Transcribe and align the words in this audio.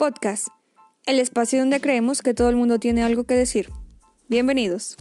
Podcast, 0.00 0.46
el 1.04 1.18
espacio 1.18 1.58
donde 1.58 1.78
creemos 1.78 2.22
que 2.22 2.32
todo 2.32 2.48
el 2.48 2.56
mundo 2.56 2.78
tiene 2.78 3.02
algo 3.02 3.24
que 3.24 3.34
decir. 3.34 3.68
Bienvenidos. 4.28 4.96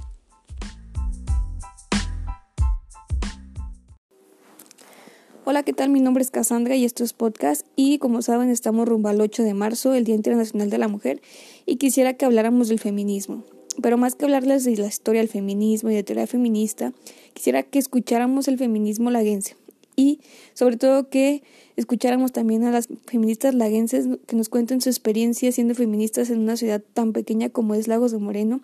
Hola, 5.45 5.63
¿qué 5.63 5.71
tal? 5.71 5.89
Mi 5.89 6.01
nombre 6.01 6.21
es 6.21 6.31
Cassandra 6.31 6.75
y 6.75 6.83
esto 6.83 7.05
es 7.05 7.13
Podcast 7.13 7.65
y 7.77 7.97
como 7.99 8.21
saben 8.21 8.49
estamos 8.49 8.89
rumbo 8.89 9.07
al 9.07 9.21
8 9.21 9.43
de 9.43 9.53
marzo, 9.53 9.93
el 9.93 10.03
Día 10.03 10.15
Internacional 10.15 10.69
de 10.69 10.77
la 10.77 10.89
Mujer, 10.89 11.21
y 11.65 11.77
quisiera 11.77 12.15
que 12.15 12.25
habláramos 12.25 12.67
del 12.67 12.81
feminismo. 12.81 13.45
Pero 13.81 13.97
más 13.97 14.15
que 14.15 14.25
hablarles 14.25 14.65
de 14.65 14.75
la 14.75 14.87
historia 14.87 15.21
del 15.21 15.29
feminismo 15.29 15.91
y 15.91 15.95
de 15.95 16.03
teoría 16.03 16.27
feminista, 16.27 16.91
quisiera 17.33 17.63
que 17.63 17.79
escucháramos 17.79 18.49
el 18.49 18.57
feminismo 18.57 19.11
laguense 19.11 19.55
y 19.99 20.21
sobre 20.53 20.77
todo 20.77 21.09
que 21.09 21.43
escucháramos 21.75 22.31
también 22.31 22.63
a 22.63 22.71
las 22.71 22.87
feministas 23.05 23.53
laguenses 23.53 24.07
que 24.27 24.37
nos 24.37 24.47
cuenten 24.47 24.79
su 24.79 24.87
experiencia 24.87 25.51
siendo 25.51 25.75
feministas 25.75 26.29
en 26.29 26.39
una 26.39 26.55
ciudad 26.55 26.81
tan 26.93 27.11
pequeña 27.11 27.49
como 27.49 27.75
es 27.75 27.89
Lagos 27.89 28.13
de 28.13 28.17
Moreno, 28.17 28.61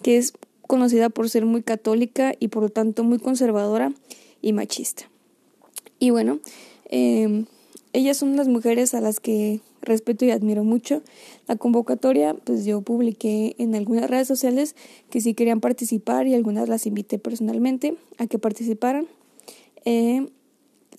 que 0.00 0.16
es 0.16 0.32
conocida 0.68 1.08
por 1.08 1.28
ser 1.28 1.44
muy 1.44 1.62
católica 1.62 2.34
y 2.38 2.48
por 2.48 2.62
lo 2.62 2.68
tanto 2.68 3.02
muy 3.02 3.18
conservadora 3.18 3.92
y 4.40 4.52
machista. 4.52 5.10
Y 5.98 6.10
bueno, 6.10 6.38
em, 6.88 7.46
ellas 7.92 8.18
son 8.18 8.36
las 8.36 8.46
mujeres 8.46 8.94
a 8.94 9.00
las 9.00 9.18
que 9.18 9.60
respeto 9.82 10.24
y 10.24 10.30
admiro 10.30 10.62
mucho. 10.62 11.02
La 11.48 11.56
convocatoria, 11.56 12.34
pues 12.34 12.64
yo 12.64 12.80
publiqué 12.80 13.56
en 13.58 13.74
algunas 13.74 14.08
redes 14.08 14.28
sociales 14.28 14.76
que 15.10 15.20
sí 15.20 15.34
querían 15.34 15.60
participar 15.60 16.28
y 16.28 16.34
algunas 16.34 16.68
las 16.68 16.86
invité 16.86 17.18
personalmente 17.18 17.96
a 18.18 18.28
que 18.28 18.38
participaran. 18.38 19.08
Eh, 19.84 20.28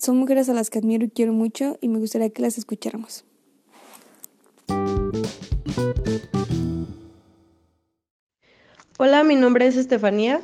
son 0.00 0.16
mujeres 0.16 0.48
a 0.48 0.54
las 0.54 0.70
que 0.70 0.78
admiro 0.78 1.04
y 1.04 1.10
quiero 1.10 1.32
mucho 1.32 1.78
y 1.80 1.88
me 1.88 1.98
gustaría 1.98 2.30
que 2.30 2.42
las 2.42 2.58
escucháramos. 2.58 3.24
Hola, 8.98 9.22
mi 9.24 9.36
nombre 9.36 9.66
es 9.66 9.76
Estefanía. 9.76 10.40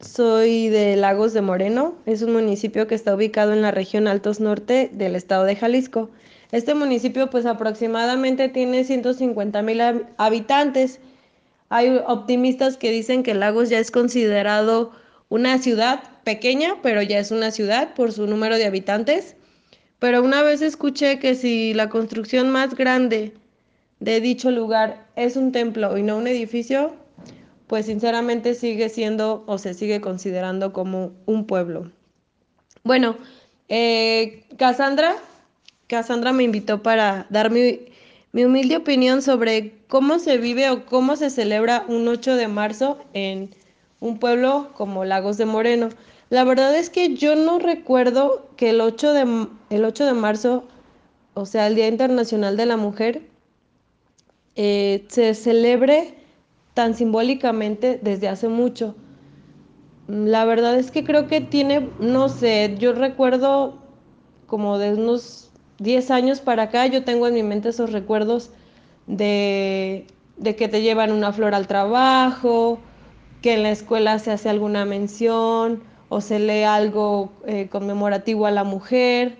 Soy 0.00 0.68
de 0.68 0.96
Lagos 0.96 1.32
de 1.32 1.42
Moreno. 1.42 1.94
Es 2.06 2.22
un 2.22 2.32
municipio 2.32 2.86
que 2.86 2.94
está 2.94 3.14
ubicado 3.14 3.52
en 3.52 3.62
la 3.62 3.70
región 3.70 4.08
Altos 4.08 4.40
Norte 4.40 4.90
del 4.92 5.14
estado 5.14 5.44
de 5.44 5.56
Jalisco. 5.56 6.10
Este 6.50 6.74
municipio 6.74 7.30
pues 7.30 7.46
aproximadamente 7.46 8.48
tiene 8.48 8.84
150 8.84 9.62
mil 9.62 9.80
habitantes. 10.16 11.00
Hay 11.68 12.00
optimistas 12.06 12.76
que 12.76 12.90
dicen 12.90 13.22
que 13.22 13.34
Lagos 13.34 13.68
ya 13.68 13.78
es 13.78 13.90
considerado 13.90 14.92
una 15.32 15.56
ciudad 15.56 16.02
pequeña, 16.24 16.76
pero 16.82 17.00
ya 17.00 17.18
es 17.18 17.30
una 17.30 17.50
ciudad 17.52 17.94
por 17.94 18.12
su 18.12 18.26
número 18.26 18.58
de 18.58 18.66
habitantes. 18.66 19.34
Pero 19.98 20.22
una 20.22 20.42
vez 20.42 20.60
escuché 20.60 21.18
que 21.18 21.34
si 21.34 21.72
la 21.72 21.88
construcción 21.88 22.50
más 22.50 22.74
grande 22.74 23.32
de 23.98 24.20
dicho 24.20 24.50
lugar 24.50 25.06
es 25.16 25.36
un 25.36 25.50
templo 25.50 25.96
y 25.96 26.02
no 26.02 26.18
un 26.18 26.26
edificio, 26.26 26.94
pues 27.66 27.86
sinceramente 27.86 28.54
sigue 28.54 28.90
siendo 28.90 29.42
o 29.46 29.56
se 29.56 29.72
sigue 29.72 30.02
considerando 30.02 30.74
como 30.74 31.12
un 31.24 31.46
pueblo. 31.46 31.90
Bueno, 32.84 33.16
eh, 33.70 34.44
Cassandra, 34.58 35.16
Cassandra 35.86 36.34
me 36.34 36.42
invitó 36.42 36.82
para 36.82 37.26
dar 37.30 37.50
mi, 37.50 37.86
mi 38.32 38.44
humilde 38.44 38.76
opinión 38.76 39.22
sobre 39.22 39.72
cómo 39.88 40.18
se 40.18 40.36
vive 40.36 40.68
o 40.68 40.84
cómo 40.84 41.16
se 41.16 41.30
celebra 41.30 41.86
un 41.88 42.06
8 42.06 42.36
de 42.36 42.48
marzo 42.48 42.98
en 43.14 43.54
un 44.02 44.18
pueblo 44.18 44.70
como 44.74 45.04
Lagos 45.04 45.38
de 45.38 45.46
Moreno. 45.46 45.88
La 46.28 46.42
verdad 46.42 46.74
es 46.74 46.90
que 46.90 47.14
yo 47.14 47.36
no 47.36 47.60
recuerdo 47.60 48.48
que 48.56 48.70
el 48.70 48.80
8 48.80 49.12
de, 49.12 49.46
el 49.70 49.84
8 49.84 50.06
de 50.06 50.12
marzo, 50.12 50.64
o 51.34 51.46
sea, 51.46 51.68
el 51.68 51.76
Día 51.76 51.86
Internacional 51.86 52.56
de 52.56 52.66
la 52.66 52.76
Mujer, 52.76 53.22
eh, 54.56 55.04
se 55.08 55.34
celebre 55.34 56.16
tan 56.74 56.94
simbólicamente 56.96 58.00
desde 58.02 58.28
hace 58.28 58.48
mucho. 58.48 58.96
La 60.08 60.44
verdad 60.44 60.76
es 60.76 60.90
que 60.90 61.04
creo 61.04 61.28
que 61.28 61.40
tiene, 61.40 61.88
no 62.00 62.28
sé, 62.28 62.74
yo 62.80 62.94
recuerdo 62.94 63.78
como 64.48 64.78
de 64.78 64.94
unos 64.94 65.50
10 65.78 66.10
años 66.10 66.40
para 66.40 66.64
acá, 66.64 66.86
yo 66.86 67.04
tengo 67.04 67.28
en 67.28 67.34
mi 67.34 67.44
mente 67.44 67.68
esos 67.68 67.92
recuerdos 67.92 68.50
de, 69.06 70.08
de 70.38 70.56
que 70.56 70.66
te 70.66 70.82
llevan 70.82 71.12
una 71.12 71.32
flor 71.32 71.54
al 71.54 71.68
trabajo, 71.68 72.80
que 73.42 73.54
en 73.54 73.64
la 73.64 73.70
escuela 73.70 74.18
se 74.20 74.30
hace 74.30 74.48
alguna 74.48 74.84
mención 74.84 75.82
o 76.08 76.20
se 76.20 76.38
lee 76.38 76.62
algo 76.62 77.32
eh, 77.46 77.68
conmemorativo 77.70 78.46
a 78.46 78.50
la 78.50 78.64
mujer. 78.64 79.36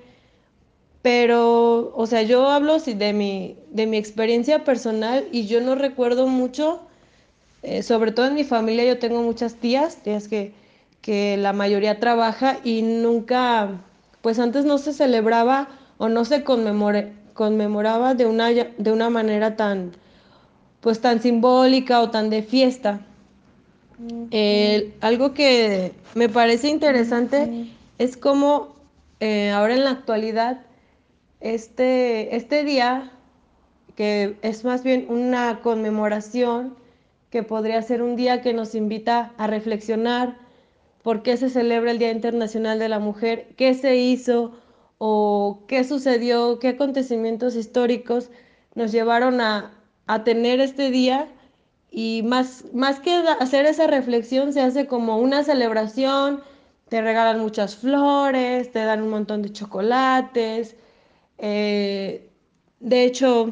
Pero, 1.02 1.92
o 1.94 2.06
sea, 2.06 2.22
yo 2.22 2.48
hablo 2.50 2.78
de 2.78 3.12
mi, 3.12 3.56
de 3.70 3.86
mi 3.86 3.96
experiencia 3.96 4.64
personal 4.64 5.26
y 5.32 5.46
yo 5.46 5.60
no 5.60 5.74
recuerdo 5.74 6.26
mucho, 6.26 6.80
eh, 7.62 7.82
sobre 7.82 8.12
todo 8.12 8.26
en 8.26 8.34
mi 8.34 8.44
familia, 8.44 8.84
yo 8.84 8.98
tengo 8.98 9.22
muchas 9.22 9.56
tías, 9.56 9.96
tías 9.96 10.28
que, 10.28 10.52
que 11.00 11.36
la 11.36 11.52
mayoría 11.52 11.98
trabaja 12.00 12.58
y 12.64 12.82
nunca, 12.82 13.82
pues 14.20 14.38
antes 14.38 14.64
no 14.64 14.78
se 14.78 14.92
celebraba 14.92 15.68
o 15.98 16.08
no 16.08 16.24
se 16.24 16.44
conmemoraba 16.44 18.14
de 18.14 18.26
una, 18.26 18.50
de 18.50 18.92
una 18.92 19.10
manera 19.10 19.56
tan, 19.56 19.92
pues 20.80 21.00
tan 21.00 21.20
simbólica 21.20 22.00
o 22.00 22.10
tan 22.10 22.30
de 22.30 22.42
fiesta. 22.42 23.00
Eh, 24.30 24.94
algo 25.00 25.34
que 25.34 25.92
me 26.14 26.28
parece 26.28 26.68
interesante 26.68 27.68
es 27.98 28.16
cómo 28.16 28.76
eh, 29.20 29.50
ahora 29.50 29.74
en 29.74 29.84
la 29.84 29.90
actualidad 29.90 30.62
este, 31.40 32.36
este 32.36 32.64
día, 32.64 33.12
que 33.96 34.36
es 34.42 34.64
más 34.64 34.82
bien 34.82 35.06
una 35.08 35.60
conmemoración, 35.60 36.76
que 37.30 37.42
podría 37.42 37.80
ser 37.82 38.02
un 38.02 38.16
día 38.16 38.42
que 38.42 38.52
nos 38.52 38.74
invita 38.74 39.32
a 39.38 39.46
reflexionar 39.46 40.36
por 41.02 41.22
qué 41.22 41.36
se 41.36 41.48
celebra 41.48 41.90
el 41.90 41.98
Día 41.98 42.10
Internacional 42.10 42.78
de 42.78 42.88
la 42.88 42.98
Mujer, 42.98 43.54
qué 43.56 43.74
se 43.74 43.96
hizo 43.96 44.52
o 44.98 45.64
qué 45.66 45.82
sucedió, 45.84 46.58
qué 46.58 46.68
acontecimientos 46.68 47.56
históricos 47.56 48.30
nos 48.74 48.92
llevaron 48.92 49.40
a, 49.40 49.72
a 50.06 50.24
tener 50.24 50.60
este 50.60 50.90
día 50.90 51.28
y 51.94 52.22
más, 52.22 52.64
más 52.72 53.00
que 53.00 53.14
hacer 53.38 53.66
esa 53.66 53.86
reflexión, 53.86 54.54
se 54.54 54.62
hace 54.62 54.86
como 54.86 55.18
una 55.18 55.44
celebración, 55.44 56.42
te 56.88 57.02
regalan 57.02 57.40
muchas 57.40 57.76
flores, 57.76 58.72
te 58.72 58.78
dan 58.78 59.02
un 59.02 59.10
montón 59.10 59.42
de 59.42 59.52
chocolates. 59.52 60.74
Eh, 61.36 62.30
de 62.80 63.04
hecho, 63.04 63.50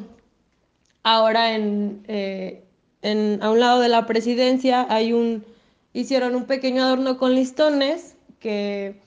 ahora 1.03 1.55
en, 1.55 2.03
eh, 2.09 2.65
en, 3.03 3.43
a 3.43 3.51
un 3.51 3.61
lado 3.61 3.81
de 3.81 3.91
la 3.91 4.07
presidencia 4.07 4.87
hay 4.89 5.13
un, 5.13 5.45
hicieron 5.93 6.35
un 6.35 6.47
pequeño 6.47 6.83
adorno 6.83 7.19
con 7.19 7.35
listones 7.35 8.17
que 8.39 8.99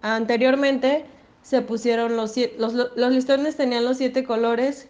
anteriormente 0.00 1.04
se 1.42 1.60
pusieron 1.60 2.16
los, 2.16 2.34
los, 2.58 2.72
los 2.72 3.12
listones 3.12 3.56
tenían 3.56 3.84
los 3.84 3.98
siete 3.98 4.24
colores 4.24 4.88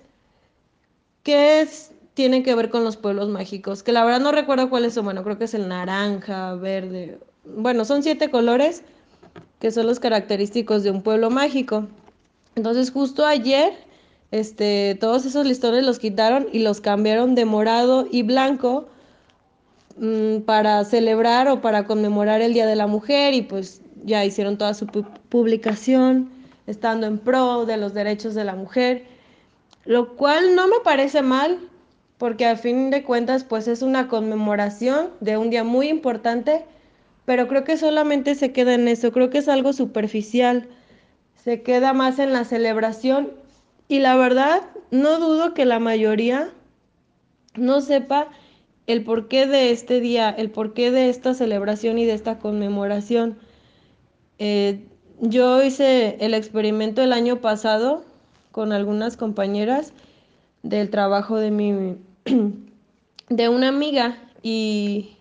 que 1.25 1.61
es 1.61 1.93
tienen 2.19 2.43
que 2.43 2.57
ver 2.57 2.69
con 2.69 2.83
los 2.83 2.97
pueblos 2.97 3.29
mágicos, 3.29 3.85
que 3.85 3.93
la 3.93 4.05
verdad 4.05 4.19
no 4.19 4.33
recuerdo 4.33 4.69
cuáles 4.69 4.93
son, 4.93 5.05
bueno, 5.05 5.23
creo 5.23 5.39
que 5.39 5.45
es 5.45 5.55
el 5.55 5.69
naranja, 5.69 6.57
verde, 6.57 7.21
bueno, 7.45 7.85
son 7.85 8.03
siete 8.03 8.29
colores 8.29 8.83
que 9.61 9.71
son 9.71 9.87
los 9.87 10.01
característicos 10.01 10.83
de 10.83 10.91
un 10.91 11.03
pueblo 11.03 11.31
mágico. 11.31 11.87
Entonces 12.57 12.91
justo 12.91 13.25
ayer, 13.25 13.73
este, 14.33 14.97
todos 14.99 15.27
esos 15.27 15.47
listones 15.47 15.87
los 15.87 16.01
quitaron 16.01 16.49
y 16.53 16.59
los 16.59 16.81
cambiaron 16.81 17.37
de 17.37 17.45
morado 17.45 18.09
y 18.11 18.25
blanco 18.25 18.89
mm, 19.97 20.39
para 20.39 20.85
celebrar 20.85 21.47
o 21.47 21.61
para 21.61 21.85
conmemorar 21.85 22.43
el 22.43 22.53
Día 22.53 22.67
de 22.67 22.75
la 22.75 22.89
Mujer 22.89 23.33
y 23.33 23.43
pues 23.43 23.81
ya 24.05 24.25
hicieron 24.25 24.59
toda 24.59 24.75
su 24.75 24.89
publicación 25.29 26.31
estando 26.67 27.07
en 27.07 27.19
pro 27.19 27.65
de 27.65 27.77
los 27.77 27.95
derechos 27.95 28.35
de 28.35 28.43
la 28.43 28.57
mujer, 28.57 29.05
lo 29.85 30.17
cual 30.17 30.57
no 30.57 30.67
me 30.67 30.81
parece 30.83 31.23
mal, 31.23 31.61
porque 32.19 32.47
a 32.47 32.57
fin 32.57 32.91
de 32.91 33.05
cuentas 33.05 33.45
pues 33.45 33.69
es 33.69 33.81
una 33.83 34.09
conmemoración 34.09 35.11
de 35.21 35.39
un 35.39 35.51
día 35.51 35.65
muy 35.65 35.89
importante, 35.89 36.65
pero 37.25 37.47
creo 37.47 37.65
que 37.65 37.77
solamente 37.77 38.35
se 38.35 38.53
queda 38.53 38.75
en 38.75 38.89
eso, 38.89 39.13
creo 39.13 39.31
que 39.31 39.39
es 39.39 39.49
algo 39.49 39.73
superficial, 39.73 40.69
se 41.37 41.63
queda 41.63 41.93
más 41.93 42.19
en 42.19 42.33
la 42.33 42.45
celebración 42.45 43.31
y 43.87 44.01
la 44.01 44.17
verdad 44.17 44.63
no 44.91 45.19
dudo 45.19 45.55
que 45.55 45.65
la 45.65 45.79
mayoría 45.79 46.51
no 47.55 47.81
sepa 47.81 48.29
el 48.87 49.05
porqué 49.05 49.47
de 49.47 49.71
este 49.71 50.01
día, 50.01 50.31
el 50.31 50.51
porqué 50.51 50.91
de 50.91 51.11
esta 51.11 51.35
celebración 51.35 51.99
y 51.99 52.07
de 52.07 52.15
esta 52.15 52.39
conmemoración. 52.39 53.39
Eh, 54.39 54.87
yo 55.21 55.63
hice 55.63 56.17
el 56.21 56.33
experimento 56.33 57.03
el 57.03 57.13
año 57.13 57.41
pasado 57.41 58.05
con 58.51 58.73
algunas 58.73 59.17
compañeras 59.17 59.93
del 60.63 60.91
trabajo 60.91 61.37
de 61.37 61.51
mi, 61.51 61.97
de 63.29 63.49
una 63.49 63.69
amiga 63.69 64.19
y, 64.43 65.15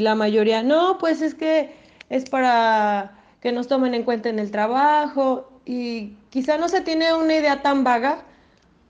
la 0.00 0.14
mayoría, 0.14 0.62
no, 0.62 0.98
pues 0.98 1.20
es 1.20 1.34
que 1.34 1.74
es 2.08 2.28
para 2.28 3.18
que 3.40 3.52
nos 3.52 3.68
tomen 3.68 3.94
en 3.94 4.02
cuenta 4.02 4.28
en 4.30 4.38
el 4.38 4.50
trabajo 4.50 5.60
y 5.66 6.14
quizá 6.30 6.56
no 6.56 6.68
se 6.68 6.80
tiene 6.80 7.12
una 7.14 7.34
idea 7.34 7.60
tan 7.60 7.84
vaga 7.84 8.24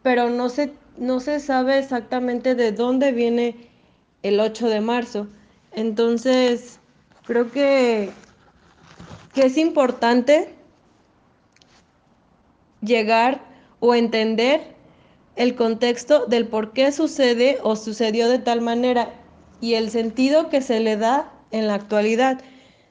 pero 0.02 0.30
no 0.30 0.48
se, 0.48 0.72
no 0.96 1.20
se 1.20 1.40
sabe 1.40 1.78
exactamente 1.78 2.54
de 2.54 2.72
dónde 2.72 3.12
viene 3.12 3.68
el 4.22 4.40
8 4.40 4.68
de 4.68 4.80
marzo. 4.80 5.26
Entonces, 5.72 6.78
creo 7.26 7.50
que, 7.50 8.10
que 9.34 9.46
es 9.46 9.58
importante 9.58 10.54
llegar 12.80 13.42
o 13.80 13.94
entender 13.94 14.77
el 15.38 15.54
contexto 15.54 16.26
del 16.26 16.48
por 16.48 16.72
qué 16.72 16.90
sucede 16.90 17.58
o 17.62 17.76
sucedió 17.76 18.28
de 18.28 18.40
tal 18.40 18.60
manera 18.60 19.14
y 19.60 19.74
el 19.74 19.90
sentido 19.90 20.48
que 20.48 20.60
se 20.60 20.80
le 20.80 20.96
da 20.96 21.32
en 21.52 21.68
la 21.68 21.74
actualidad. 21.74 22.40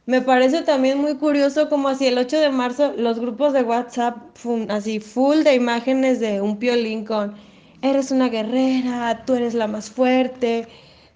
Me 0.05 0.21
parece 0.21 0.61
también 0.61 0.97
muy 0.97 1.15
curioso 1.17 1.67
como 1.67 1.89
así 1.89 2.07
el 2.07 2.17
8 2.17 2.39
de 2.39 2.49
marzo 2.49 2.93
los 2.95 3.19
grupos 3.19 3.51
de 3.51 3.63
WhatsApp 3.63 4.15
así 4.69 5.01
full 5.01 5.43
de 5.43 5.55
imágenes 5.55 6.21
de 6.21 6.39
un 6.39 6.57
piolín 6.57 7.03
con 7.03 7.35
eres 7.81 8.11
una 8.11 8.29
guerrera, 8.29 9.23
tú 9.25 9.35
eres 9.35 9.53
la 9.53 9.67
más 9.67 9.89
fuerte, 9.89 10.67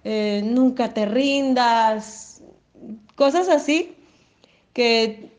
eh, 0.04 0.42
nunca 0.44 0.92
te 0.92 1.06
rindas, 1.06 2.42
cosas 3.14 3.48
así 3.48 3.94
que 4.74 5.31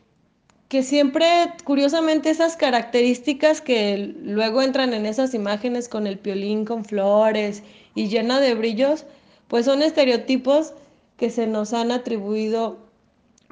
que 0.74 0.82
siempre, 0.82 1.52
curiosamente, 1.62 2.30
esas 2.30 2.56
características 2.56 3.60
que 3.60 4.12
luego 4.24 4.60
entran 4.60 4.92
en 4.92 5.06
esas 5.06 5.32
imágenes 5.32 5.88
con 5.88 6.08
el 6.08 6.18
piolín 6.18 6.64
con 6.64 6.84
flores 6.84 7.62
y 7.94 8.08
llena 8.08 8.40
de 8.40 8.56
brillos, 8.56 9.06
pues 9.46 9.66
son 9.66 9.82
estereotipos 9.82 10.72
que 11.16 11.30
se 11.30 11.46
nos 11.46 11.72
han 11.74 11.92
atribuido 11.92 12.78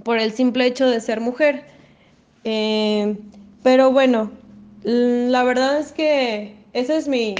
por 0.03 0.19
el 0.19 0.33
simple 0.33 0.67
hecho 0.67 0.89
de 0.89 0.99
ser 0.99 1.21
mujer. 1.21 1.65
Eh, 2.43 3.17
pero 3.63 3.93
bueno, 3.93 4.33
la 4.83 5.45
verdad 5.45 5.79
es 5.79 5.93
que 5.93 6.57
esa 6.73 6.97
es 6.97 7.07
mi, 7.07 7.37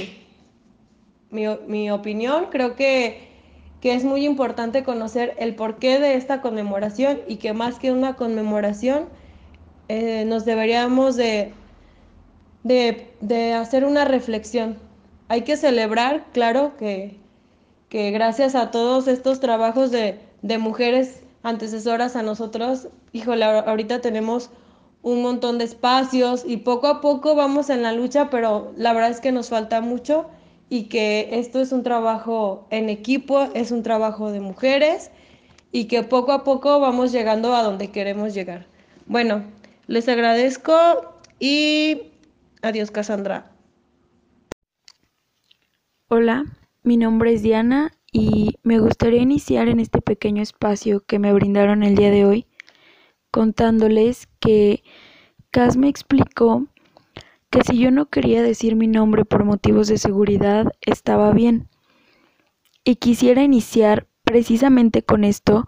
mi, 1.29 1.91
opinión. 1.91 2.45
Creo 2.51 2.77
que, 2.77 3.27
que 3.81 3.95
es 3.95 4.05
muy 4.05 4.25
importante 4.25 4.85
conocer 4.85 5.35
el 5.39 5.55
porqué 5.55 5.99
de 5.99 6.15
esta 6.15 6.39
conmemoración 6.39 7.19
y 7.27 7.35
que 7.35 7.51
más 7.51 7.79
que 7.79 7.91
una 7.91 8.15
conmemoración, 8.15 9.09
eh, 9.89 10.25
nos 10.25 10.45
deberíamos 10.45 11.15
de, 11.15 11.53
de, 12.63 13.53
hacer 13.53 13.85
una 13.85 14.05
reflexión. 14.05 14.77
Hay 15.27 15.41
que 15.41 15.57
celebrar, 15.57 16.25
claro, 16.33 16.75
que, 16.77 17.17
que 17.89 18.11
gracias 18.11 18.55
a 18.55 18.71
todos 18.71 19.07
estos 19.07 19.39
trabajos 19.39 19.91
de, 19.91 20.19
de 20.41 20.57
mujeres 20.57 21.23
antecesoras 21.43 22.15
a 22.15 22.23
nosotros, 22.23 22.87
híjole, 23.11 23.43
ahorita 23.45 24.01
tenemos 24.01 24.49
un 25.01 25.21
montón 25.21 25.57
de 25.57 25.65
espacios 25.65 26.43
y 26.47 26.57
poco 26.57 26.87
a 26.87 27.01
poco 27.01 27.35
vamos 27.35 27.69
en 27.69 27.81
la 27.81 27.91
lucha, 27.91 28.29
pero 28.29 28.71
la 28.77 28.93
verdad 28.93 29.11
es 29.11 29.19
que 29.19 29.33
nos 29.33 29.49
falta 29.49 29.81
mucho 29.81 30.27
y 30.69 30.83
que 30.83 31.29
esto 31.33 31.59
es 31.61 31.71
un 31.73 31.83
trabajo 31.83 32.65
en 32.69 32.89
equipo, 32.89 33.41
es 33.53 33.71
un 33.71 33.83
trabajo 33.83 34.31
de 34.31 34.39
mujeres 34.39 35.11
y 35.73 35.85
que 35.85 36.03
poco 36.03 36.31
a 36.31 36.43
poco 36.43 36.79
vamos 36.79 37.11
llegando 37.11 37.53
a 37.53 37.63
donde 37.63 37.91
queremos 37.91 38.33
llegar. 38.33 38.65
Bueno, 39.05 39.43
les 39.87 40.07
agradezco 40.07 40.73
y 41.39 42.13
adiós 42.61 42.91
Cassandra. 42.91 43.51
Hola, 46.07 46.45
mi 46.83 46.97
nombre 46.97 47.33
es 47.33 47.41
Diana 47.41 47.91
y 48.11 48.55
me 48.63 48.79
gustaría 48.79 49.21
iniciar 49.21 49.67
en 49.67 49.79
este 49.79 50.01
pequeño 50.01 50.41
espacio 50.41 51.01
que 51.01 51.19
me 51.19 51.33
brindaron 51.33 51.83
el 51.83 51.95
día 51.95 52.11
de 52.11 52.25
hoy 52.25 52.47
contándoles 53.31 54.27
que 54.39 54.83
Cas 55.49 55.75
me 55.75 55.89
explicó 55.89 56.67
que 57.49 57.61
si 57.63 57.77
yo 57.77 57.91
no 57.91 58.07
quería 58.07 58.41
decir 58.41 58.75
mi 58.75 58.87
nombre 58.87 59.25
por 59.25 59.43
motivos 59.43 59.87
de 59.87 59.97
seguridad 59.97 60.71
estaba 60.81 61.31
bien. 61.31 61.67
Y 62.83 62.95
quisiera 62.95 63.43
iniciar 63.43 64.07
precisamente 64.23 65.03
con 65.03 65.23
esto 65.23 65.65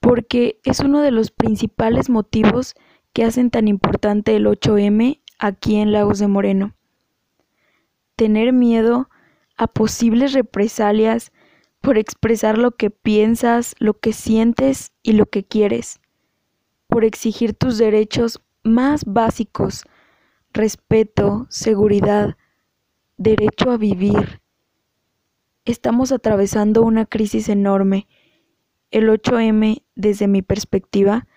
porque 0.00 0.60
es 0.64 0.80
uno 0.80 1.00
de 1.00 1.10
los 1.10 1.30
principales 1.30 2.10
motivos 2.10 2.74
que 3.14 3.24
hacen 3.24 3.48
tan 3.48 3.68
importante 3.68 4.36
el 4.36 4.46
8M 4.46 5.22
aquí 5.38 5.76
en 5.76 5.92
Lagos 5.92 6.18
de 6.18 6.28
Moreno. 6.28 6.74
Tener 8.16 8.52
miedo 8.52 9.08
a 9.56 9.68
posibles 9.68 10.32
represalias 10.32 11.32
por 11.80 11.96
expresar 11.96 12.58
lo 12.58 12.72
que 12.72 12.90
piensas, 12.90 13.76
lo 13.78 13.94
que 13.94 14.12
sientes 14.12 14.92
y 15.02 15.12
lo 15.12 15.26
que 15.26 15.44
quieres, 15.44 16.00
por 16.88 17.04
exigir 17.04 17.54
tus 17.54 17.78
derechos 17.78 18.40
más 18.64 19.04
básicos, 19.04 19.84
respeto, 20.52 21.46
seguridad, 21.50 22.36
derecho 23.16 23.70
a 23.70 23.76
vivir. 23.76 24.40
Estamos 25.64 26.10
atravesando 26.10 26.82
una 26.82 27.06
crisis 27.06 27.48
enorme. 27.48 28.08
El 28.90 29.08
8M, 29.08 29.84
desde 29.94 30.26
mi 30.26 30.42
perspectiva, 30.42 31.28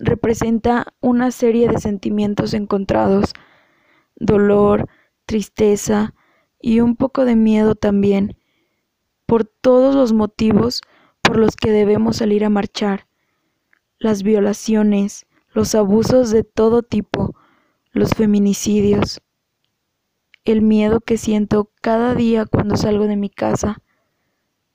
representa 0.00 0.94
una 1.00 1.30
serie 1.30 1.68
de 1.68 1.78
sentimientos 1.78 2.54
encontrados, 2.54 3.34
dolor, 4.16 4.88
tristeza 5.26 6.14
y 6.58 6.80
un 6.80 6.96
poco 6.96 7.26
de 7.26 7.36
miedo 7.36 7.74
también, 7.74 8.36
por 9.26 9.44
todos 9.44 9.94
los 9.94 10.12
motivos 10.12 10.80
por 11.22 11.36
los 11.36 11.54
que 11.54 11.70
debemos 11.70 12.16
salir 12.16 12.44
a 12.44 12.50
marchar, 12.50 13.06
las 13.98 14.22
violaciones, 14.22 15.26
los 15.52 15.74
abusos 15.74 16.30
de 16.30 16.44
todo 16.44 16.82
tipo, 16.82 17.36
los 17.92 18.10
feminicidios, 18.10 19.20
el 20.44 20.62
miedo 20.62 21.00
que 21.00 21.18
siento 21.18 21.70
cada 21.82 22.14
día 22.14 22.46
cuando 22.46 22.76
salgo 22.76 23.06
de 23.06 23.16
mi 23.16 23.28
casa, 23.28 23.82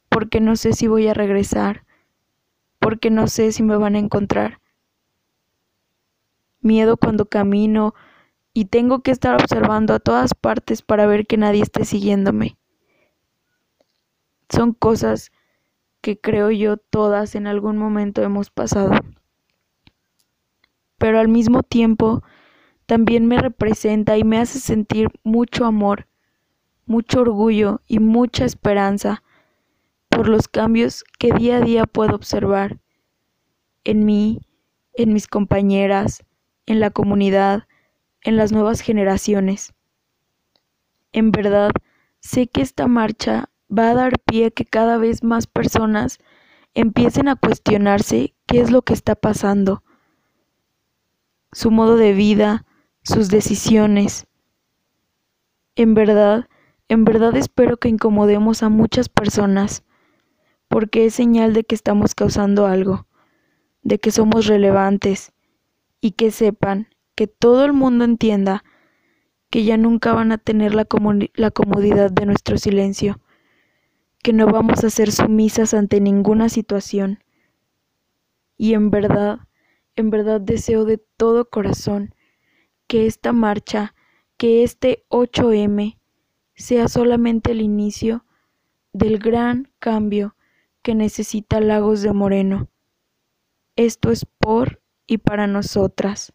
porque 0.08 0.40
no 0.40 0.56
sé 0.56 0.74
si 0.74 0.88
voy 0.88 1.08
a 1.08 1.16
regresar, 1.16 1.84
porque 2.80 3.10
no 3.10 3.28
sé 3.28 3.52
si 3.52 3.64
me 3.64 3.76
van 3.76 3.96
a 3.96 4.00
encontrar 4.00 4.62
miedo 6.66 6.98
cuando 6.98 7.28
camino 7.28 7.94
y 8.54 8.66
tengo 8.66 9.02
que 9.02 9.12
estar 9.12 9.36
observando 9.36 9.94
a 9.94 10.00
todas 10.00 10.34
partes 10.34 10.82
para 10.82 11.06
ver 11.06 11.28
que 11.28 11.38
nadie 11.38 11.62
esté 11.62 11.86
siguiéndome. 11.86 12.58
Son 14.50 14.74
cosas 14.74 15.32
que 16.02 16.20
creo 16.20 16.52
yo 16.52 16.78
todas 16.78 17.36
en 17.36 17.48
algún 17.48 17.78
momento 17.78 18.22
hemos 18.22 18.50
pasado. 18.50 18.92
Pero 20.98 21.20
al 21.20 21.28
mismo 21.28 21.64
tiempo 21.64 22.24
también 22.86 23.26
me 23.26 23.40
representa 23.40 24.18
y 24.18 24.24
me 24.24 24.40
hace 24.40 24.60
sentir 24.60 25.10
mucho 25.24 25.66
amor, 25.66 26.08
mucho 26.86 27.22
orgullo 27.22 27.82
y 27.88 28.00
mucha 28.00 28.46
esperanza 28.46 29.24
por 30.10 30.30
los 30.30 30.48
cambios 30.48 31.04
que 31.20 31.34
día 31.34 31.58
a 31.58 31.62
día 31.62 31.86
puedo 31.86 32.16
observar 32.16 32.80
en 33.84 34.06
mí, 34.06 34.42
en 34.94 35.14
mis 35.14 35.28
compañeras, 35.28 36.24
en 36.66 36.80
la 36.80 36.90
comunidad, 36.90 37.68
en 38.22 38.38
las 38.38 38.52
nuevas 38.52 38.82
generaciones. 38.82 39.74
En 41.12 41.32
verdad, 41.32 41.72
sé 42.20 42.48
que 42.48 42.62
esta 42.62 42.88
marcha 42.88 43.50
va 43.70 43.92
a 43.92 43.94
dar 43.94 44.20
pie 44.20 44.48
a 44.48 44.52
que 44.52 44.66
cada 44.66 44.98
vez 44.98 45.24
más 45.24 45.48
personas 45.48 46.20
empiecen 46.74 47.28
a 47.28 47.36
cuestionarse 47.36 48.34
qué 48.46 48.60
es 48.60 48.72
lo 48.72 48.82
que 48.82 48.94
está 48.94 49.16
pasando, 49.16 49.84
su 51.52 51.72
modo 51.72 51.96
de 51.96 52.14
vida, 52.14 52.66
sus 53.04 53.30
decisiones. 53.30 54.28
En 55.76 55.94
verdad, 55.94 56.50
en 56.90 57.06
verdad 57.06 57.36
espero 57.36 57.78
que 57.78 57.90
incomodemos 57.90 58.62
a 58.62 58.70
muchas 58.70 59.08
personas, 59.08 59.84
porque 60.68 61.06
es 61.06 61.14
señal 61.14 61.54
de 61.54 61.64
que 61.64 61.76
estamos 61.76 62.16
causando 62.16 62.66
algo, 62.66 63.08
de 63.82 64.00
que 64.00 64.12
somos 64.12 64.48
relevantes, 64.48 65.32
y 66.02 66.12
que 66.12 66.32
sepan, 66.32 66.88
que 67.16 67.28
todo 67.28 67.66
el 67.66 67.74
mundo 67.74 68.06
entienda 68.06 68.64
que 69.50 69.64
ya 69.64 69.78
nunca 69.78 70.14
van 70.14 70.32
a 70.32 70.38
tener 70.38 70.76
la, 70.76 70.86
comodidad 70.86 72.12
de 72.12 72.26
nuestro 72.26 72.58
silencio, 72.58 73.22
que 74.22 74.34
no 74.34 74.48
vamos 74.48 74.84
a 74.84 74.90
ser 74.90 75.12
sumisas 75.12 75.74
ante 75.74 76.02
ninguna 76.02 76.50
situación. 76.50 77.24
Y 78.58 78.74
en 78.74 78.90
verdad, 78.90 79.40
en 79.96 80.10
verdad 80.10 80.42
deseo 80.42 80.84
de 80.84 80.98
todo 80.98 81.50
corazón 81.50 82.14
que 82.88 83.06
esta 83.06 83.32
marcha, 83.32 83.96
que 84.38 84.64
este 84.64 85.06
8M, 85.10 85.98
sea 86.56 86.88
solamente 86.88 87.52
el 87.52 87.62
inicio 87.62 88.26
del 88.94 89.20
gran 89.20 89.70
cambio 89.80 90.36
que 90.82 90.96
necesita 90.96 91.60
Lagos 91.60 92.02
de 92.02 92.14
Moreno. 92.14 92.70
Esto 93.76 94.12
es 94.12 94.26
por 94.26 94.82
y 95.08 95.20
para 95.20 95.48
nosotras. 95.48 96.34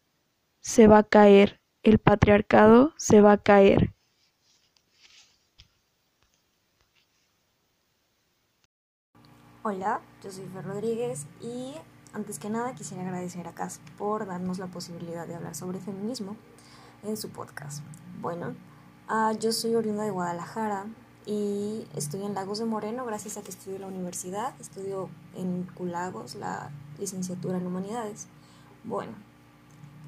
Se 0.60 0.86
va 0.86 0.98
a 0.98 1.02
caer, 1.02 1.60
el 1.82 1.98
patriarcado 1.98 2.92
se 2.96 3.20
va 3.20 3.32
a 3.32 3.42
caer. 3.42 3.94
Hola, 9.62 10.00
yo 10.22 10.30
soy 10.30 10.46
Fer 10.46 10.64
Rodríguez 10.64 11.26
y 11.40 11.74
antes 12.12 12.38
que 12.38 12.50
nada 12.50 12.74
quisiera 12.74 13.02
agradecer 13.04 13.46
a 13.46 13.52
Cas 13.52 13.80
por 13.98 14.26
darnos 14.26 14.58
la 14.58 14.66
posibilidad 14.66 15.26
de 15.26 15.34
hablar 15.34 15.54
sobre 15.54 15.80
feminismo 15.80 16.36
en 17.02 17.16
su 17.16 17.30
podcast. 17.30 17.82
Bueno, 18.20 18.54
Ah, 19.12 19.32
yo 19.32 19.50
soy 19.50 19.74
oriunda 19.74 20.04
de 20.04 20.12
Guadalajara 20.12 20.86
y 21.26 21.84
estoy 21.96 22.22
en 22.22 22.32
Lagos 22.32 22.60
de 22.60 22.64
Moreno 22.64 23.04
gracias 23.04 23.36
a 23.36 23.42
que 23.42 23.50
estudio 23.50 23.74
en 23.74 23.82
la 23.82 23.88
universidad. 23.88 24.54
Estudio 24.60 25.08
en 25.34 25.64
Culagos 25.74 26.36
la 26.36 26.70
licenciatura 26.96 27.58
en 27.58 27.66
Humanidades. 27.66 28.28
Bueno, 28.84 29.12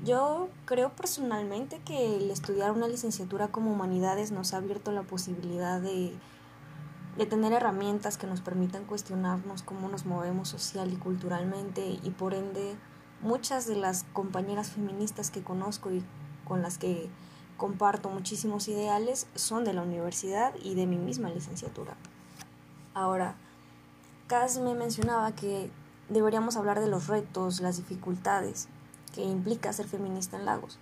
yo 0.04 0.48
creo 0.64 0.90
personalmente 0.90 1.80
que 1.84 2.16
el 2.16 2.30
estudiar 2.30 2.72
una 2.72 2.88
licenciatura 2.88 3.48
como 3.48 3.72
Humanidades 3.72 4.32
nos 4.32 4.54
ha 4.54 4.58
abierto 4.58 4.92
la 4.92 5.02
posibilidad 5.02 5.80
de, 5.80 6.14
de 7.16 7.26
tener 7.26 7.52
herramientas 7.52 8.16
que 8.16 8.26
nos 8.26 8.40
permitan 8.40 8.84
cuestionarnos 8.84 9.62
cómo 9.62 9.88
nos 9.88 10.06
movemos 10.06 10.48
social 10.48 10.92
y 10.92 10.96
culturalmente 10.96 11.98
y 12.02 12.10
por 12.10 12.34
ende 12.34 12.76
muchas 13.20 13.66
de 13.66 13.76
las 13.76 14.04
compañeras 14.12 14.70
feministas 14.70 15.30
que 15.30 15.42
conozco 15.42 15.90
y 15.92 16.02
con 16.44 16.62
las 16.62 16.78
que 16.78 17.08
comparto 17.56 18.10
muchísimos 18.10 18.66
ideales 18.68 19.28
son 19.34 19.64
de 19.64 19.72
la 19.72 19.82
universidad 19.82 20.54
y 20.62 20.74
de 20.74 20.86
mi 20.86 20.96
misma 20.96 21.30
licenciatura. 21.30 21.96
Ahora, 22.94 23.36
Cas 24.26 24.58
me 24.58 24.74
mencionaba 24.74 25.32
que 25.32 25.70
deberíamos 26.08 26.56
hablar 26.56 26.80
de 26.80 26.88
los 26.88 27.06
retos, 27.06 27.60
las 27.60 27.76
dificultades 27.76 28.68
que 29.14 29.22
implica 29.22 29.72
ser 29.72 29.86
feminista 29.86 30.36
en 30.38 30.46
Lagos. 30.46 30.78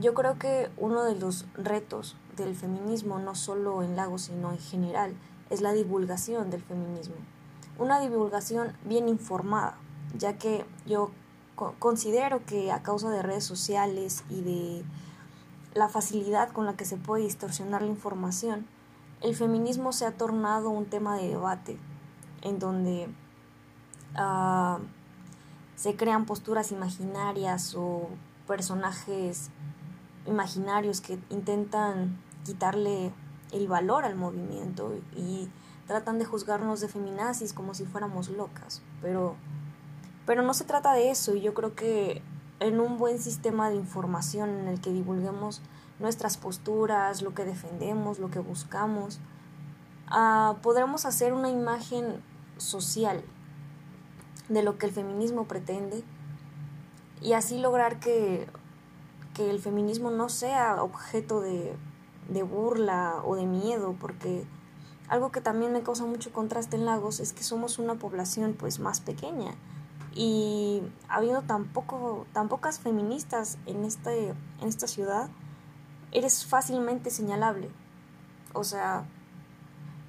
Yo 0.00 0.14
creo 0.14 0.38
que 0.38 0.70
uno 0.76 1.04
de 1.04 1.16
los 1.16 1.46
retos 1.54 2.16
del 2.36 2.54
feminismo, 2.54 3.18
no 3.18 3.34
solo 3.34 3.82
en 3.82 3.96
Lagos, 3.96 4.22
sino 4.22 4.52
en 4.52 4.58
general, 4.58 5.14
es 5.50 5.60
la 5.60 5.72
divulgación 5.72 6.50
del 6.50 6.62
feminismo. 6.62 7.16
Una 7.78 8.00
divulgación 8.00 8.72
bien 8.84 9.08
informada, 9.08 9.76
ya 10.16 10.38
que 10.38 10.64
yo 10.86 11.10
considero 11.78 12.44
que 12.44 12.70
a 12.70 12.82
causa 12.82 13.10
de 13.10 13.22
redes 13.22 13.44
sociales 13.44 14.24
y 14.30 14.42
de 14.42 14.84
la 15.74 15.88
facilidad 15.88 16.50
con 16.50 16.66
la 16.66 16.76
que 16.76 16.84
se 16.84 16.96
puede 16.96 17.24
distorsionar 17.24 17.82
la 17.82 17.88
información, 17.88 18.66
el 19.20 19.34
feminismo 19.34 19.92
se 19.92 20.06
ha 20.06 20.12
tornado 20.12 20.70
un 20.70 20.86
tema 20.86 21.16
de 21.16 21.28
debate 21.28 21.78
en 22.42 22.58
donde 22.58 23.08
uh, 24.16 24.78
se 25.76 25.96
crean 25.96 26.26
posturas 26.26 26.72
imaginarias 26.72 27.74
o 27.76 28.08
personajes 28.46 29.50
imaginarios 30.26 31.00
que 31.00 31.18
intentan 31.30 32.18
quitarle 32.44 33.12
el 33.52 33.68
valor 33.68 34.04
al 34.04 34.14
movimiento 34.14 34.94
y 35.16 35.48
tratan 35.86 36.18
de 36.18 36.24
juzgarnos 36.24 36.80
de 36.80 36.88
feminazis 36.88 37.52
como 37.52 37.74
si 37.74 37.84
fuéramos 37.84 38.28
locas, 38.28 38.82
pero 39.00 39.36
pero 40.26 40.42
no 40.42 40.52
se 40.52 40.64
trata 40.64 40.92
de 40.92 41.10
eso 41.10 41.34
y 41.34 41.40
yo 41.40 41.54
creo 41.54 41.74
que 41.74 42.22
en 42.60 42.80
un 42.80 42.98
buen 42.98 43.18
sistema 43.18 43.70
de 43.70 43.76
información 43.76 44.50
en 44.50 44.68
el 44.68 44.80
que 44.80 44.92
divulguemos 44.92 45.62
nuestras 46.00 46.36
posturas, 46.36 47.22
lo 47.22 47.34
que 47.34 47.44
defendemos, 47.44 48.18
lo 48.18 48.30
que 48.30 48.38
buscamos, 48.38 49.20
uh, 50.10 50.54
podremos 50.60 51.06
hacer 51.06 51.32
una 51.32 51.48
imagen 51.48 52.22
social 52.58 53.22
de 54.48 54.62
lo 54.62 54.78
que 54.78 54.86
el 54.86 54.92
feminismo 54.92 55.44
pretende 55.44 56.02
y 57.20 57.32
así 57.32 57.58
lograr 57.58 58.00
que, 58.00 58.46
que 59.34 59.50
el 59.50 59.60
feminismo 59.60 60.10
no 60.10 60.28
sea 60.28 60.82
objeto 60.82 61.40
de, 61.40 61.74
de 62.28 62.42
burla 62.42 63.16
o 63.24 63.36
de 63.36 63.46
miedo, 63.46 63.96
porque 64.00 64.44
algo 65.08 65.30
que 65.32 65.40
también 65.40 65.72
me 65.72 65.82
causa 65.82 66.04
mucho 66.04 66.32
contraste 66.32 66.76
en 66.76 66.84
Lagos 66.84 67.20
es 67.20 67.32
que 67.32 67.42
somos 67.42 67.78
una 67.78 67.94
población 67.94 68.54
pues 68.58 68.78
más 68.78 69.00
pequeña 69.00 69.54
y 70.14 70.82
habiendo 71.08 71.42
tan, 71.42 71.66
poco, 71.66 72.26
tan 72.32 72.48
pocas 72.48 72.80
feministas 72.80 73.58
en, 73.66 73.84
este, 73.84 74.30
en 74.60 74.68
esta 74.68 74.88
ciudad, 74.88 75.28
eres 76.10 76.44
fácilmente 76.44 77.10
señalable. 77.10 77.70
O 78.52 78.64
sea, 78.64 79.04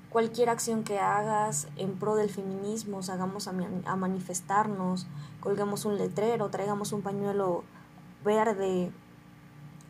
cualquier 0.10 0.50
acción 0.50 0.84
que 0.84 1.00
hagas 1.00 1.68
en 1.78 1.98
pro 1.98 2.16
del 2.16 2.30
feminismo, 2.30 3.00
hagamos 3.10 3.48
a, 3.48 3.54
a 3.86 3.96
manifestarnos, 3.96 5.08
colguemos 5.40 5.86
un 5.86 5.98
letrero, 5.98 6.50
traigamos 6.50 6.92
un 6.92 7.02
pañuelo 7.02 7.64
verde, 8.24 8.92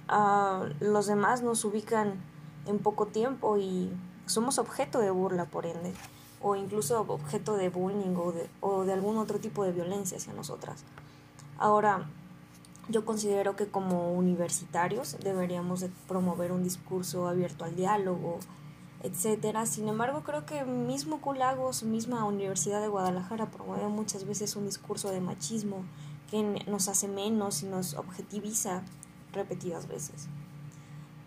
uh, 0.10 0.66
los 0.80 1.08
demás 1.08 1.42
nos 1.42 1.64
ubican 1.66 2.16
en 2.66 2.80
poco 2.80 3.08
tiempo 3.08 3.58
y 3.58 3.92
somos 4.26 4.60
objeto 4.60 5.00
de 5.00 5.10
burla, 5.10 5.46
por 5.46 5.66
ende, 5.66 5.94
o 6.42 6.56
incluso 6.56 7.02
objeto 7.02 7.56
de 7.56 7.70
bullying 7.70 8.16
o 8.16 8.32
de, 8.32 8.50
o 8.62 8.84
de 8.84 8.94
algún 8.94 9.18
otro 9.18 9.40
tipo 9.40 9.64
de 9.64 9.72
violencia 9.72 10.18
hacia 10.18 10.34
nosotras. 10.34 10.84
Ahora, 11.58 12.10
yo 12.90 13.06
considero 13.06 13.56
que 13.56 13.68
como 13.68 14.14
universitarios 14.14 15.18
deberíamos 15.24 15.80
de 15.80 15.90
promover 16.08 16.52
un 16.52 16.64
discurso 16.64 17.28
abierto 17.28 17.66
al 17.66 17.76
diálogo, 17.76 18.40
etcétera. 19.04 19.66
Sin 19.66 19.88
embargo, 19.88 20.24
creo 20.24 20.46
que 20.46 20.66
mismo 20.66 21.22
Culagos, 21.22 21.84
misma 21.84 22.26
Universidad 22.26 22.82
de 22.82 22.88
Guadalajara 22.88 23.50
promueve 23.50 23.88
muchas 23.88 24.26
veces 24.26 24.56
un 24.56 24.66
discurso 24.66 25.10
de 25.10 25.22
machismo 25.22 25.84
que 26.30 26.44
nos 26.68 26.88
hace 26.88 27.08
menos 27.08 27.64
y 27.64 27.68
nos 27.68 27.96
objetiviza 27.96 28.84
repetidas 29.32 29.88
veces. 29.88 30.28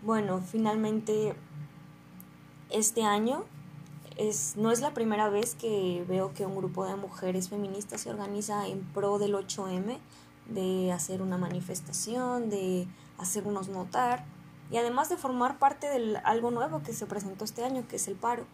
Bueno, 0.01 0.41
finalmente 0.41 1.35
este 2.69 3.03
año 3.03 3.43
es, 4.17 4.55
no 4.57 4.71
es 4.71 4.81
la 4.81 4.93
primera 4.93 5.29
vez 5.29 5.55
que 5.55 6.05
veo 6.07 6.33
que 6.33 6.45
un 6.45 6.55
grupo 6.55 6.85
de 6.85 6.95
mujeres 6.95 7.49
feministas 7.49 8.01
se 8.01 8.09
organiza 8.09 8.67
en 8.67 8.81
pro 8.93 9.17
del 9.17 9.33
8M, 9.33 9.97
de 10.49 10.91
hacer 10.91 11.21
una 11.21 11.37
manifestación, 11.37 12.49
de 12.49 12.87
hacernos 13.17 13.69
notar 13.69 14.25
y 14.71 14.77
además 14.77 15.09
de 15.09 15.17
formar 15.17 15.59
parte 15.59 15.87
de 15.87 16.17
algo 16.23 16.51
nuevo 16.51 16.81
que 16.83 16.93
se 16.93 17.05
presentó 17.05 17.45
este 17.45 17.63
año, 17.63 17.85
que 17.87 17.97
es 17.97 18.07
el 18.07 18.15
paro. 18.15 18.45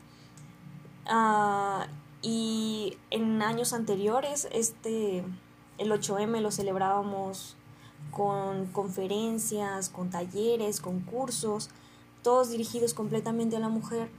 Uh, 1.06 1.86
y 2.22 2.98
en 3.10 3.42
años 3.42 3.74
anteriores, 3.74 4.48
este, 4.52 5.24
el 5.78 5.92
8M 5.92 6.42
lo 6.42 6.52
celebrábamos 6.52 7.56
con 8.12 8.66
conferencias, 8.68 9.90
con 9.90 10.10
talleres, 10.10 10.82
con 10.82 11.02
cursos, 11.02 11.70
todos 12.22 12.50
dirigidos 12.50 12.94
completamente 12.94 13.56
a 13.56 13.60
la 13.60 13.70
mujer. 13.70 14.10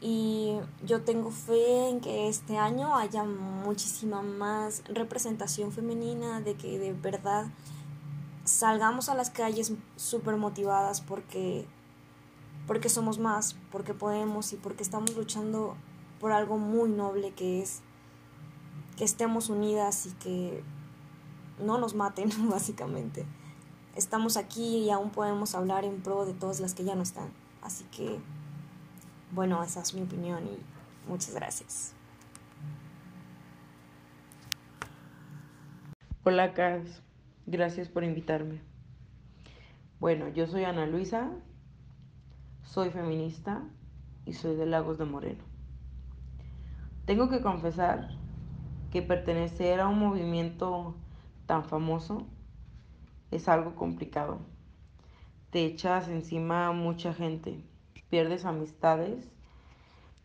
Y 0.00 0.56
yo 0.84 1.02
tengo 1.02 1.30
fe 1.30 1.88
en 1.88 2.00
que 2.00 2.28
este 2.28 2.58
año 2.58 2.96
haya 2.96 3.22
muchísima 3.24 4.22
más 4.22 4.82
representación 4.88 5.70
femenina, 5.70 6.40
de 6.40 6.54
que 6.54 6.78
de 6.78 6.92
verdad 6.92 7.46
salgamos 8.44 9.08
a 9.08 9.14
las 9.14 9.30
calles 9.30 9.72
súper 9.96 10.36
motivadas 10.36 11.00
porque, 11.00 11.66
porque 12.66 12.88
somos 12.88 13.18
más, 13.18 13.56
porque 13.70 13.94
podemos 13.94 14.52
y 14.52 14.56
porque 14.56 14.82
estamos 14.82 15.16
luchando 15.16 15.76
por 16.20 16.32
algo 16.32 16.58
muy 16.58 16.90
noble 16.90 17.32
que 17.32 17.62
es 17.62 17.82
que 18.96 19.04
estemos 19.04 19.48
unidas 19.48 20.06
y 20.06 20.10
que 20.12 20.64
no 21.58 21.78
nos 21.78 21.94
maten, 21.94 22.30
básicamente. 22.50 23.26
Estamos 23.96 24.36
aquí 24.36 24.78
y 24.78 24.90
aún 24.90 25.10
podemos 25.10 25.54
hablar 25.54 25.84
en 25.84 26.00
pro 26.00 26.24
de 26.24 26.32
todas 26.32 26.60
las 26.60 26.74
que 26.74 26.84
ya 26.84 26.94
no 26.94 27.02
están. 27.02 27.30
Así 27.62 27.84
que, 27.84 28.18
bueno, 29.32 29.62
esa 29.62 29.80
es 29.80 29.94
mi 29.94 30.02
opinión 30.02 30.46
y 30.46 30.58
muchas 31.08 31.34
gracias. 31.34 31.92
Hola, 36.24 36.54
Cas. 36.54 37.02
Gracias 37.46 37.88
por 37.88 38.04
invitarme. 38.04 38.60
Bueno, 39.98 40.28
yo 40.28 40.46
soy 40.46 40.62
Ana 40.62 40.86
Luisa, 40.86 41.30
soy 42.62 42.90
feminista 42.90 43.64
y 44.24 44.34
soy 44.34 44.54
de 44.54 44.66
Lagos 44.66 44.96
de 44.98 45.06
Moreno. 45.06 45.42
Tengo 47.04 47.28
que 47.28 47.40
confesar 47.40 48.10
que 48.92 49.02
pertenecer 49.02 49.80
a 49.80 49.88
un 49.88 49.98
movimiento 49.98 50.94
tan 51.46 51.64
famoso 51.64 52.28
es 53.32 53.48
algo 53.48 53.74
complicado. 53.74 54.38
Te 55.50 55.64
echas 55.64 56.08
encima 56.08 56.68
a 56.68 56.72
mucha 56.72 57.12
gente, 57.12 57.64
pierdes 58.08 58.44
amistades 58.44 59.32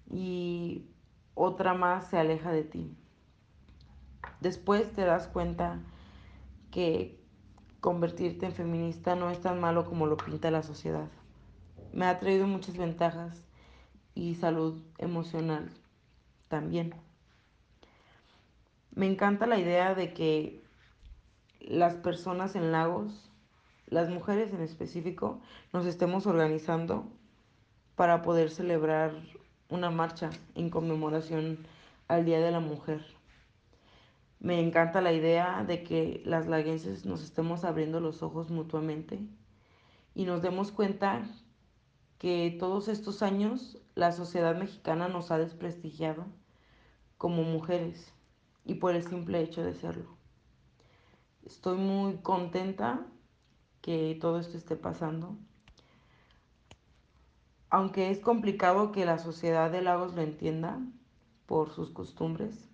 y 0.08 0.86
otra 1.34 1.74
más 1.74 2.08
se 2.10 2.20
aleja 2.20 2.52
de 2.52 2.64
ti. 2.64 2.96
Después 4.40 4.94
te 4.94 5.02
das 5.02 5.28
cuenta 5.28 5.80
que 6.78 7.20
convertirte 7.80 8.46
en 8.46 8.54
feminista 8.54 9.16
no 9.16 9.32
es 9.32 9.42
tan 9.42 9.60
malo 9.60 9.84
como 9.84 10.06
lo 10.06 10.16
pinta 10.16 10.52
la 10.52 10.62
sociedad. 10.62 11.08
Me 11.92 12.06
ha 12.06 12.20
traído 12.20 12.46
muchas 12.46 12.78
ventajas 12.78 13.44
y 14.14 14.36
salud 14.36 14.80
emocional 15.00 15.72
también. 16.50 16.94
Me 18.92 19.08
encanta 19.08 19.48
la 19.48 19.58
idea 19.58 19.96
de 19.96 20.14
que 20.14 20.62
las 21.60 21.96
personas 21.96 22.56
en 22.56 22.72
lagos, 22.72 23.28
las 23.88 24.10
mujeres 24.10 24.54
en 24.54 24.62
específico, 24.62 25.42
nos 25.74 25.88
estemos 25.88 26.28
organizando 26.28 27.08
para 27.96 28.22
poder 28.22 28.52
celebrar 28.52 29.14
una 29.70 29.90
marcha 29.90 30.30
en 30.54 30.70
conmemoración 30.70 31.58
al 32.08 32.24
Día 32.24 32.40
de 32.40 32.52
la 32.52 32.60
Mujer. 32.60 33.17
Me 34.40 34.60
encanta 34.60 35.02
la 35.02 35.14
idea 35.14 35.64
de 35.64 35.84
que 35.84 36.22
las 36.26 36.48
laguenses 36.48 37.06
nos 37.06 37.24
estemos 37.24 37.64
abriendo 37.64 38.00
los 38.00 38.22
ojos 38.22 38.52
mutuamente 38.52 39.20
y 40.14 40.26
nos 40.26 40.42
demos 40.42 40.72
cuenta 40.72 41.28
que 42.20 42.56
todos 42.60 42.88
estos 42.88 43.24
años 43.24 43.78
la 43.96 44.12
sociedad 44.12 44.56
mexicana 44.56 45.08
nos 45.08 45.32
ha 45.32 45.38
desprestigiado 45.38 46.26
como 47.18 47.44
mujeres 47.44 48.14
y 48.64 48.76
por 48.76 48.96
el 48.96 49.04
simple 49.04 49.42
hecho 49.42 49.64
de 49.64 49.74
serlo. 49.74 50.18
Estoy 51.46 51.78
muy 51.78 52.18
contenta 52.18 53.06
que 53.82 54.18
todo 54.20 54.40
esto 54.40 54.58
esté 54.58 54.76
pasando. 54.76 55.36
Aunque 57.70 58.12
es 58.12 58.20
complicado 58.20 58.92
que 58.92 59.06
la 59.06 59.18
sociedad 59.18 59.72
de 59.72 59.82
Lagos 59.82 60.14
lo 60.14 60.22
entienda 60.22 60.80
por 61.46 61.72
sus 61.72 61.90
costumbres, 61.90 62.70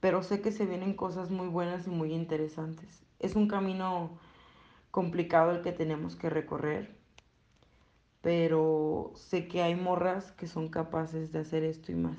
pero 0.00 0.22
sé 0.22 0.40
que 0.40 0.52
se 0.52 0.66
vienen 0.66 0.94
cosas 0.94 1.30
muy 1.30 1.48
buenas 1.48 1.86
y 1.86 1.90
muy 1.90 2.12
interesantes. 2.12 3.04
Es 3.18 3.36
un 3.36 3.48
camino 3.48 4.18
complicado 4.90 5.52
el 5.52 5.62
que 5.62 5.72
tenemos 5.72 6.16
que 6.16 6.30
recorrer, 6.30 6.96
pero 8.22 9.12
sé 9.14 9.46
que 9.46 9.62
hay 9.62 9.74
morras 9.74 10.32
que 10.32 10.46
son 10.46 10.68
capaces 10.68 11.32
de 11.32 11.40
hacer 11.40 11.64
esto 11.64 11.92
y 11.92 11.94
más 11.94 12.18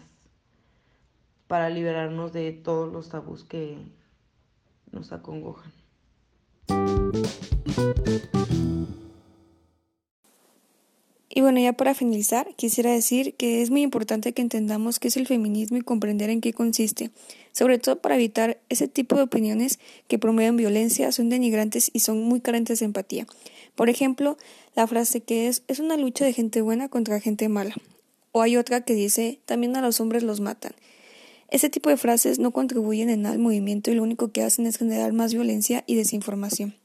para 1.52 1.70
liberarnos 1.70 2.32
de 2.32 2.54
todos 2.54 2.94
los 2.94 3.10
tabús 3.10 3.44
que 3.44 3.78
nos 4.90 5.12
acongojan. 5.12 5.74
Y 11.34 11.40
bueno, 11.40 11.62
ya 11.62 11.72
para 11.72 11.94
finalizar, 11.94 12.54
quisiera 12.58 12.92
decir 12.92 13.36
que 13.36 13.62
es 13.62 13.70
muy 13.70 13.84
importante 13.84 14.34
que 14.34 14.42
entendamos 14.42 15.00
qué 15.00 15.08
es 15.08 15.16
el 15.16 15.28
feminismo 15.28 15.78
y 15.78 15.82
comprender 15.82 16.30
en 16.30 16.42
qué 16.42 16.52
consiste, 16.52 17.10
sobre 17.54 17.80
todo 17.80 18.02
para 18.02 18.16
evitar 18.16 18.60
ese 18.68 18.90
tipo 18.90 19.16
de 19.16 19.24
opiniones 19.24 19.80
que 20.10 20.20
promueven 20.20 20.58
violencia, 20.58 21.10
son 21.14 21.30
denigrantes 21.30 21.90
y 21.94 22.02
son 22.02 22.22
muy 22.24 22.42
carentes 22.42 22.80
de 22.80 22.86
empatía. 22.86 23.28
Por 23.76 23.90
ejemplo, 23.90 24.38
la 24.76 24.88
frase 24.88 25.22
que 25.22 25.48
es 25.48 25.64
es 25.70 25.80
una 25.80 25.96
lucha 25.96 26.26
de 26.26 26.34
gente 26.34 26.62
buena 26.62 26.90
contra 26.90 27.22
gente 27.22 27.48
mala. 27.48 27.76
O 28.34 28.42
hay 28.42 28.58
otra 28.58 28.82
que 28.82 28.94
dice 28.94 29.40
también 29.46 29.78
a 29.78 29.82
los 29.82 30.02
hombres 30.02 30.24
los 30.24 30.42
matan. 30.42 30.74
Ese 31.50 31.70
tipo 31.70 31.90
de 31.90 31.98
frases 31.98 32.40
no 32.40 32.52
contribuyen 32.52 33.10
en 33.10 33.22
nada 33.22 33.36
al 33.36 33.40
movimiento 33.40 33.90
y 33.90 33.96
lo 33.96 34.04
único 34.04 34.34
que 34.34 34.44
hacen 34.44 34.68
es 34.68 34.78
generar 34.78 35.14
más 35.14 35.34
violencia 35.34 35.86
y 35.88 35.96
desinformación. 35.96 36.81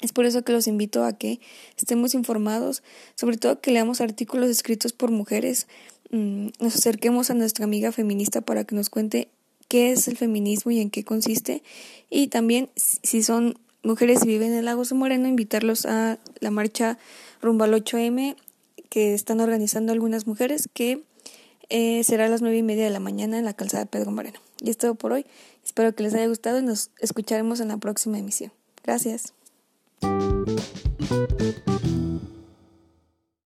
Es 0.00 0.12
por 0.12 0.24
eso 0.24 0.42
que 0.42 0.52
los 0.52 0.66
invito 0.66 1.04
a 1.04 1.12
que 1.12 1.40
estemos 1.76 2.14
informados, 2.14 2.82
sobre 3.16 3.36
todo 3.36 3.60
que 3.60 3.70
leamos 3.70 4.00
artículos 4.00 4.48
escritos 4.48 4.92
por 4.92 5.10
mujeres, 5.10 5.66
mm, 6.10 6.48
nos 6.58 6.74
acerquemos 6.76 7.30
a 7.30 7.34
nuestra 7.34 7.64
amiga 7.64 7.92
feminista 7.92 8.40
para 8.40 8.64
que 8.64 8.74
nos 8.74 8.88
cuente 8.88 9.28
qué 9.68 9.92
es 9.92 10.08
el 10.08 10.16
feminismo 10.16 10.72
y 10.72 10.80
en 10.80 10.90
qué 10.90 11.04
consiste. 11.04 11.62
Y 12.08 12.28
también, 12.28 12.70
si 12.76 13.22
son 13.22 13.58
mujeres 13.82 14.24
y 14.24 14.26
viven 14.26 14.52
en 14.52 14.58
el 14.58 14.64
Lago 14.64 14.82
Moreno, 14.94 15.28
invitarlos 15.28 15.86
a 15.86 16.18
la 16.40 16.50
marcha 16.50 16.98
rumbo 17.40 17.64
al 17.64 17.74
8M 17.74 18.36
que 18.88 19.14
están 19.14 19.40
organizando 19.40 19.92
algunas 19.92 20.26
mujeres, 20.26 20.68
que 20.72 21.04
eh, 21.68 22.02
será 22.04 22.26
a 22.26 22.28
las 22.28 22.42
nueve 22.42 22.56
y 22.56 22.62
media 22.62 22.84
de 22.84 22.90
la 22.90 23.00
mañana 23.00 23.38
en 23.38 23.44
la 23.44 23.54
calzada 23.54 23.86
Pedro 23.86 24.10
Moreno. 24.10 24.40
Y 24.60 24.70
es 24.70 24.76
todo 24.76 24.96
por 24.96 25.12
hoy. 25.12 25.24
Espero 25.64 25.94
que 25.94 26.02
les 26.02 26.14
haya 26.14 26.26
gustado 26.26 26.58
y 26.58 26.62
nos 26.62 26.90
escucharemos 26.98 27.60
en 27.60 27.68
la 27.68 27.76
próxima 27.76 28.18
emisión. 28.18 28.52
Gracias. 28.82 29.34
Música 30.02 32.09